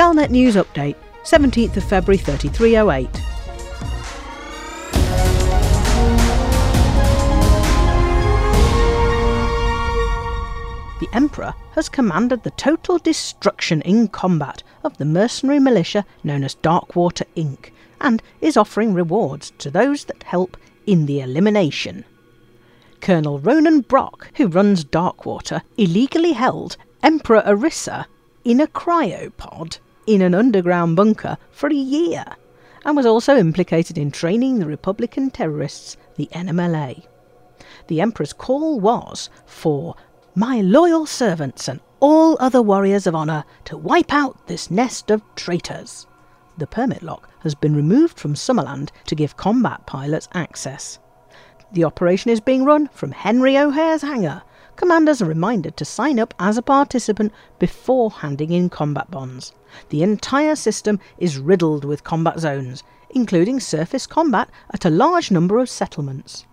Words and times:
Galnet 0.00 0.30
News 0.30 0.56
Update, 0.56 0.96
17th 1.24 1.76
of 1.76 1.84
February 1.84 2.16
3308. 2.16 3.12
The 11.00 11.08
Emperor 11.12 11.52
has 11.72 11.90
commanded 11.90 12.42
the 12.42 12.50
total 12.52 12.96
destruction 12.96 13.82
in 13.82 14.08
combat 14.08 14.62
of 14.82 14.96
the 14.96 15.04
mercenary 15.04 15.58
militia 15.58 16.06
known 16.24 16.44
as 16.44 16.54
Darkwater 16.54 17.26
Inc. 17.36 17.68
and 18.00 18.22
is 18.40 18.56
offering 18.56 18.94
rewards 18.94 19.52
to 19.58 19.70
those 19.70 20.06
that 20.06 20.22
help 20.22 20.56
in 20.86 21.04
the 21.04 21.20
elimination. 21.20 22.06
Colonel 23.02 23.38
Ronan 23.38 23.82
Brock, 23.82 24.30
who 24.36 24.46
runs 24.46 24.82
Darkwater, 24.82 25.60
illegally 25.76 26.32
held 26.32 26.78
Emperor 27.02 27.42
Arissa 27.42 28.06
in 28.42 28.58
a 28.58 28.66
cryopod 28.66 29.78
in 30.14 30.22
an 30.22 30.34
underground 30.34 30.96
bunker 30.96 31.38
for 31.52 31.68
a 31.68 31.74
year 31.74 32.24
and 32.84 32.96
was 32.96 33.06
also 33.06 33.36
implicated 33.36 33.96
in 33.96 34.10
training 34.10 34.58
the 34.58 34.66
Republican 34.66 35.30
terrorists, 35.30 35.96
the 36.16 36.28
NMLA. 36.32 37.04
The 37.86 38.00
Emperor's 38.00 38.32
call 38.32 38.80
was 38.80 39.30
for 39.46 39.94
my 40.34 40.62
loyal 40.62 41.06
servants 41.06 41.68
and 41.68 41.78
all 42.00 42.36
other 42.40 42.60
warriors 42.60 43.06
of 43.06 43.14
honour 43.14 43.44
to 43.66 43.76
wipe 43.76 44.12
out 44.12 44.48
this 44.48 44.68
nest 44.68 45.12
of 45.12 45.22
traitors. 45.36 46.08
The 46.58 46.66
permit 46.66 47.04
lock 47.04 47.30
has 47.42 47.54
been 47.54 47.76
removed 47.76 48.18
from 48.18 48.34
Summerland 48.34 48.90
to 49.06 49.14
give 49.14 49.36
combat 49.36 49.86
pilots 49.86 50.28
access. 50.34 50.98
The 51.72 51.84
operation 51.84 52.32
is 52.32 52.40
being 52.40 52.64
run 52.64 52.88
from 52.88 53.12
Henry 53.12 53.56
O'Hare's 53.56 54.02
hangar. 54.02 54.42
Commanders 54.80 55.20
are 55.20 55.26
reminded 55.26 55.76
to 55.76 55.84
sign 55.84 56.18
up 56.18 56.32
as 56.38 56.56
a 56.56 56.62
participant 56.62 57.34
before 57.58 58.10
handing 58.10 58.50
in 58.50 58.70
combat 58.70 59.10
bonds. 59.10 59.52
The 59.90 60.02
entire 60.02 60.56
system 60.56 60.98
is 61.18 61.36
riddled 61.36 61.84
with 61.84 62.02
combat 62.02 62.40
zones, 62.40 62.82
including 63.10 63.60
surface 63.60 64.06
combat 64.06 64.48
at 64.72 64.86
a 64.86 64.90
large 64.90 65.30
number 65.30 65.58
of 65.58 65.68
settlements. 65.68 66.46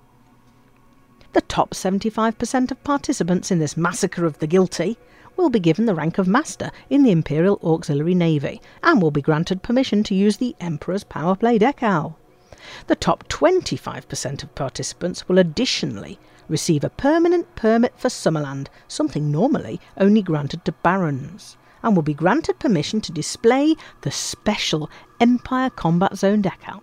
The 1.32 1.40
top 1.40 1.70
75% 1.70 2.70
of 2.70 2.84
participants 2.84 3.50
in 3.50 3.60
this 3.60 3.78
massacre 3.78 4.26
of 4.26 4.40
the 4.40 4.48
guilty 4.48 4.98
will 5.38 5.50
be 5.50 5.62
given 5.62 5.86
the 5.86 5.96
rank 5.96 6.18
of 6.18 6.28
Master 6.28 6.72
in 6.90 7.04
the 7.04 7.12
Imperial 7.12 7.62
Auxiliary 7.64 8.14
Navy 8.14 8.62
and 8.84 9.02
will 9.02 9.10
be 9.10 9.22
granted 9.22 9.64
permission 9.64 10.04
to 10.04 10.14
use 10.14 10.36
the 10.36 10.54
Emperor's 10.60 11.06
Power 11.06 11.38
Play 11.38 11.58
decal. 11.58 12.16
The 12.88 12.96
top 12.98 13.26
25% 13.30 14.44
of 14.44 14.54
participants 14.54 15.30
will 15.30 15.38
additionally 15.38 16.20
receive 16.48 16.84
a 16.84 16.90
permanent 16.90 17.56
permit 17.56 17.94
for 17.98 18.10
Summerland, 18.10 18.68
something 18.88 19.32
normally 19.32 19.80
only 19.98 20.22
granted 20.22 20.64
to 20.66 20.72
barons, 20.72 21.58
and 21.84 21.96
will 21.96 22.04
be 22.04 22.14
granted 22.14 22.60
permission 22.60 23.02
to 23.02 23.12
display 23.12 23.76
the 24.02 24.12
special 24.12 24.90
Empire 25.20 25.70
Combat 25.70 26.18
Zone 26.18 26.42
decal. 26.42 26.82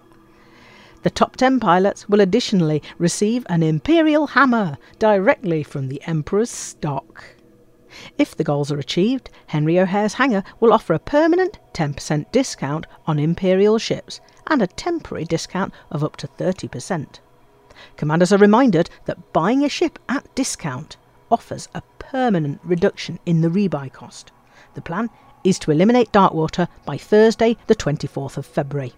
The 1.02 1.10
top 1.10 1.36
10 1.36 1.60
pilots 1.60 2.08
will 2.08 2.20
additionally 2.20 2.82
receive 2.98 3.44
an 3.50 3.62
Imperial 3.62 4.28
Hammer 4.28 4.78
directly 4.98 5.62
from 5.62 5.88
the 5.88 6.02
Emperor's 6.06 6.50
stock. 6.50 7.24
If 8.18 8.34
the 8.34 8.42
goals 8.42 8.72
are 8.72 8.78
achieved, 8.78 9.30
Henry 9.48 9.78
O'Hare's 9.78 10.14
hangar 10.14 10.42
will 10.60 10.72
offer 10.72 10.94
a 10.94 10.98
permanent 10.98 11.58
10% 11.74 12.32
discount 12.32 12.86
on 13.06 13.18
Imperial 13.18 13.78
ships 13.78 14.20
and 14.46 14.62
a 14.62 14.66
temporary 14.66 15.24
discount 15.24 15.72
of 15.90 16.02
up 16.02 16.16
to 16.16 16.26
30%. 16.26 17.20
Commanders 17.96 18.32
are 18.32 18.38
reminded 18.38 18.90
that 19.06 19.32
buying 19.32 19.64
a 19.64 19.68
ship 19.68 19.98
at 20.08 20.34
discount 20.34 20.96
offers 21.30 21.68
a 21.74 21.82
permanent 21.98 22.60
reduction 22.64 23.18
in 23.26 23.40
the 23.40 23.48
rebuy 23.48 23.92
cost. 23.92 24.32
The 24.74 24.82
plan 24.82 25.10
is 25.42 25.58
to 25.60 25.70
eliminate 25.70 26.12
Darkwater 26.12 26.68
by 26.84 26.96
Thursday, 26.96 27.56
the 27.66 27.74
24th 27.74 28.36
of 28.36 28.46
February. 28.46 28.92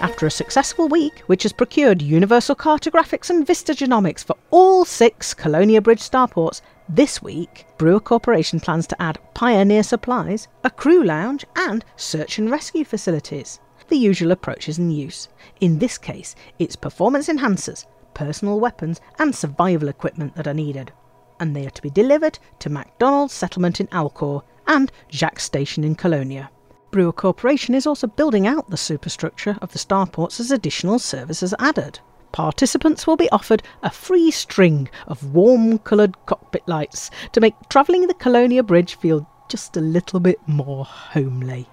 After 0.00 0.26
a 0.26 0.30
successful 0.30 0.86
week, 0.88 1.20
which 1.26 1.42
has 1.42 1.52
procured 1.52 2.00
universal 2.00 2.54
cartographics 2.54 3.30
and 3.30 3.44
Vista 3.44 3.72
genomics 3.72 4.24
for 4.24 4.36
all 4.50 4.84
six 4.84 5.34
Colonia 5.34 5.80
Bridge 5.80 6.00
starports, 6.00 6.60
this 6.88 7.22
week, 7.22 7.66
Brewer 7.76 8.00
Corporation 8.00 8.60
plans 8.60 8.86
to 8.86 9.02
add 9.02 9.18
Pioneer 9.34 9.82
supplies, 9.82 10.48
a 10.64 10.70
crew 10.70 11.04
lounge, 11.04 11.44
and 11.54 11.84
search 11.96 12.38
and 12.38 12.50
rescue 12.50 12.84
facilities. 12.84 13.60
The 13.88 13.96
usual 13.96 14.32
approaches 14.32 14.78
in 14.78 14.90
use. 14.90 15.28
In 15.60 15.78
this 15.78 15.98
case, 15.98 16.34
it's 16.58 16.76
performance 16.76 17.28
enhancers, 17.28 17.84
personal 18.14 18.58
weapons, 18.58 19.00
and 19.18 19.34
survival 19.34 19.88
equipment 19.88 20.34
that 20.36 20.46
are 20.46 20.54
needed. 20.54 20.92
And 21.38 21.54
they 21.54 21.66
are 21.66 21.70
to 21.70 21.82
be 21.82 21.90
delivered 21.90 22.38
to 22.60 22.70
MacDonald's 22.70 23.34
settlement 23.34 23.80
in 23.80 23.86
Alcor 23.88 24.42
and 24.66 24.90
Jacques 25.10 25.40
Station 25.40 25.84
in 25.84 25.94
Colonia. 25.94 26.50
Brewer 26.90 27.12
Corporation 27.12 27.74
is 27.74 27.86
also 27.86 28.06
building 28.06 28.46
out 28.46 28.70
the 28.70 28.76
superstructure 28.76 29.58
of 29.60 29.72
the 29.72 29.78
starports 29.78 30.40
as 30.40 30.50
additional 30.50 30.98
services 30.98 31.52
are 31.52 31.68
added. 31.68 32.00
Participants 32.38 33.04
will 33.04 33.16
be 33.16 33.28
offered 33.30 33.64
a 33.82 33.90
free 33.90 34.30
string 34.30 34.88
of 35.08 35.34
warm 35.34 35.76
coloured 35.80 36.14
cockpit 36.26 36.62
lights 36.68 37.10
to 37.32 37.40
make 37.40 37.56
travelling 37.68 38.06
the 38.06 38.14
Colonia 38.14 38.62
Bridge 38.62 38.94
feel 38.94 39.28
just 39.48 39.76
a 39.76 39.80
little 39.80 40.20
bit 40.20 40.38
more 40.46 40.84
homely. 40.84 41.68